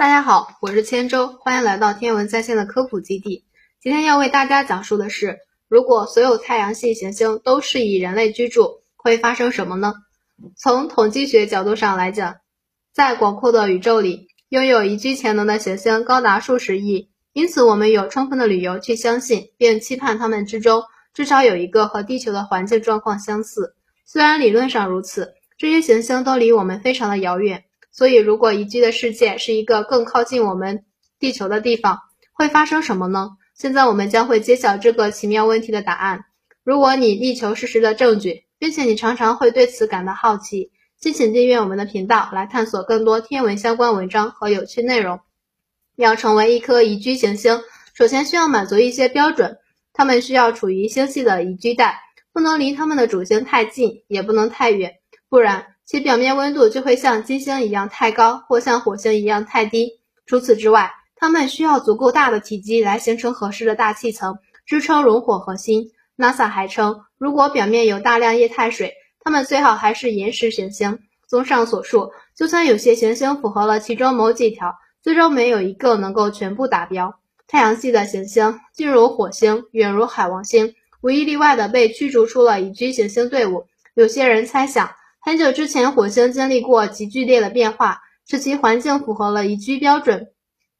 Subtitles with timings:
[0.00, 3.44] 大家好，我是千舟，欢迎来到天文在线的科普基地。
[3.82, 9.92] 今天要为大家讲述的是，如果所有太阳系行星都适宜人类居住，会发生什么呢？
[10.56, 12.36] 从统计学角度上来讲，
[12.94, 20.82] 在广阔的宇宙里，拥有宜居潜能的行星高达数十亿，因此我们有充分的理由去相信并期盼它们之中
[21.12, 23.74] 至少有一个和地球的环境状况相似。
[24.06, 27.64] 虽然理论上如此，这些行星都离我们非常的遥远。
[27.92, 30.84] 所以，如果宜居的世界是一个更靠近我们
[31.18, 31.98] 地球的地方，
[32.32, 33.30] 会发生什么呢？
[33.54, 36.24] 现在我们将会揭晓这个奇妙问题的答案。
[36.64, 45.20] 如果你力求事实的证据，并且你常常会对此感到好奇，敬请订阅我们的频道，来探索更多天文相关文章和有趣内容。
[45.96, 47.60] 要成为一颗宜居行星，
[47.92, 49.58] 首先需要满足一些标准，
[49.92, 52.00] 它们需要处于星系的宜居带，
[52.32, 54.94] 不能离它们的主星太近，也不能太远，
[55.28, 55.66] 不然。
[55.90, 59.98] 其表面温度就会像金星一样太高，或像火星一样太低。
[60.24, 65.90] 除此之外，它们需要足够大的体积来形成合适的大气层，支撑熔火核心。
[66.16, 71.00] NASA 还称，如果表面有大量液态水，它们最好还是岩石行星。
[71.26, 77.12] 综上所述，就算有些行星符合了其中某几条，最终没有一个能够全部达标。
[77.48, 83.66] 太阳系的行星，近如火星，远如海王星，无一例外的被驱逐出了宜居行星队伍。
[83.94, 84.88] 有些人猜想。
[85.22, 90.28] 很久之前，火星经历过极剧烈的变化，使其环境符合了宜居标准。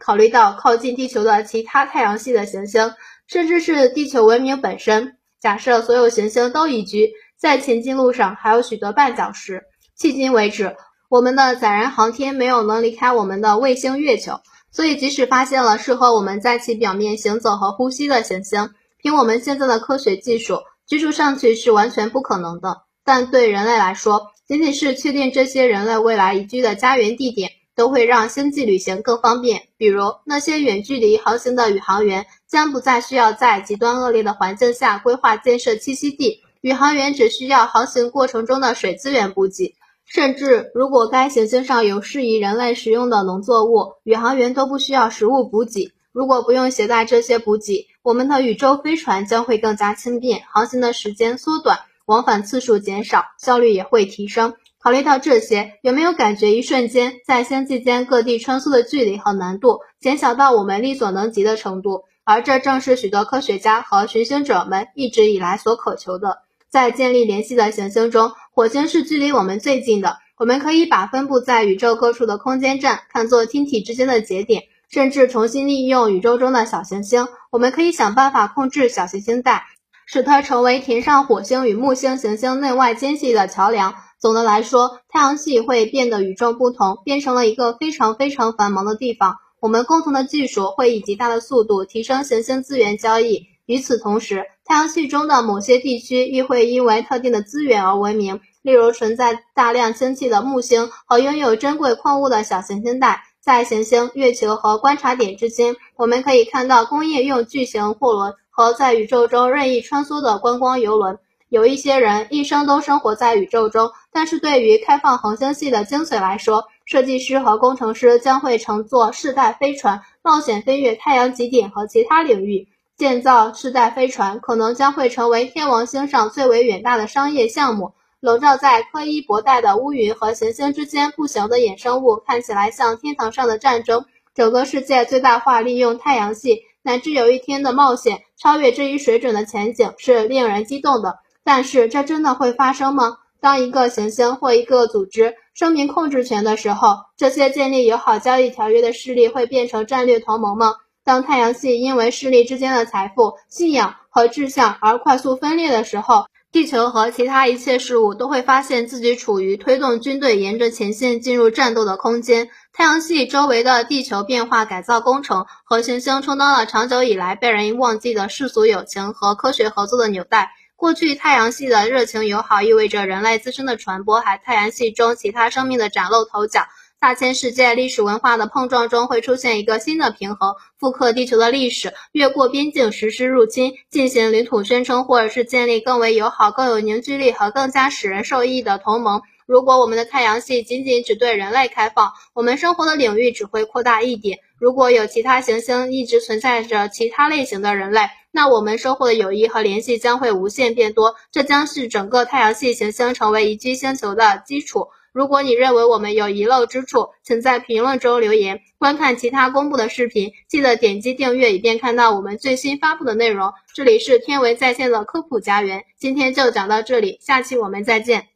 [0.00, 2.94] 考虑到靠近地球的其他太阳系的行星，
[3.26, 9.64] 甚至是地球文明本身，假设所有行星都宜居，在前进路上还有许多绊脚石。
[10.00, 10.74] 迄今为止，
[11.10, 22.84] 我们的载人航天没有能离开我们的卫星月球，所以即使发现了适合我们在其表面行走和呼吸的行星，凭我们现在的科学技术，居住上去是完全不可能的。
[23.04, 29.62] 但对人类来说，仅仅是确定这些人类未来宜居的家园地点，都会让星际旅行更方便。
[29.76, 39.74] 比如，那些远距离航行的宇航员将不再需要在极端恶劣的环境下规划建设栖息地，宇航员只需要航行过程中的水资源补给。
[40.04, 45.92] 甚至，如果该行星上有适宜人类食用的农作物，宇航员都不需要食物补给。
[46.12, 51.78] 如果不用携带这些补给，我们的宇宙飞船将会更加轻便，航行的时间缩短。
[52.06, 54.54] 往返次数减少，效率也会提升。
[54.78, 62.02] 考虑到这些，有没有感觉一瞬间在星际间各地穿梭的距离和难度减小到我们力所能及的程度？
[62.24, 66.38] 而这正是许多科学家和寻星者们一直以来所渴求的。
[66.68, 70.18] 在建立联系的行星中，火星是距离我们最近的。
[70.38, 77.28] 我们可以把分布在宇宙各处的空间站看作天体之间的节点，甚至重新利用宇宙中的小行星。
[77.50, 79.64] 我们可以想办法控制小行星带。
[80.06, 83.94] 使它成为填上火星与木星行星内外间隙的桥梁。
[84.18, 89.36] 总的来说，太阳系会变得与众不同，变成了一个非常非常繁忙的地方。
[89.60, 93.46] 我们共同的技术会以极大的速度提升行星资源交易。
[93.66, 103.22] 与此同时，太阳系中的某些地区亦会因为特定的资源而闻名，例如存在大量氢气的木星和拥有珍贵矿物的小行星带。
[103.40, 108.34] 在行星、月球和观察点之间，我们可以看到工业用巨型货轮。
[108.62, 111.18] 和在宇宙中任意穿梭的观光游轮，
[111.48, 122.68] 有一些人一生都生活在宇宙中，但是对于开放恒星系的精髓来说，设计师和工程师将会乘坐世代飞船冒险飞越太阳极点和其他领域。
[122.96, 127.94] 建造世代飞船可能将会成为天王星上最为远大的商业项目。
[128.20, 134.04] 笼罩在柯伊伯带的乌云和行星之间不祥的衍生物，看起来像天堂上的战争。
[134.36, 136.62] 整个世界最大化利用太阳系。
[136.82, 143.18] 乃至有一天的冒险超越这一水准的前景是令人激动的，但是这真的会发生吗？
[143.40, 150.74] 当一个行星或一个组织声明控制权的时候，这些建立友好交易条约的势力会变成战略同盟吗？
[151.04, 162.50] 当太阳系因为势力之间的财富、信仰和志向而快速分裂的时候，地球和其他一切事物都会发现自己处于推动军队沿着前线进入战斗的空间。
[162.74, 170.50] 太阳系周围的地球变化改造工程和行星充当了长久以来被人忘记的世俗友情和科学合作的纽带。
[170.76, 176.66] 过去，太阳系的热情友好意味着人类自身的传播，还太阳系中其他生命的崭露头角。
[177.02, 189.22] 大千世界历史文化的碰撞中会出现一个新的平衡，复刻地球的历史，越过边境实施入侵，进行领土宣称，或者是建立更为友好、更有凝聚力和更加使人受益的同盟。
[189.46, 194.38] 如果我们的太阳系仅仅只对人类开放，我们生活的领域只会扩大一点。
[194.56, 204.86] 如果有其他行星一直存在着其他类型的人类，那我们生活的友谊和联系将会无限变多，这将是整个太阳系行星成为宜居星球的基础。
[205.12, 208.62] 如果你认为我们有遗漏之处，请在评论中留言。
[208.78, 213.52] 观看其他公布的视频，记得点击订阅，以便看到我们最新发布的内容。
[213.74, 218.31] 这里是天文在线的科普家园，今天就讲到这里，下期我们再见。